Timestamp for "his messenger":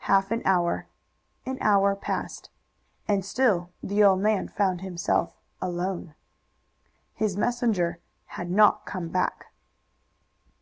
7.14-7.98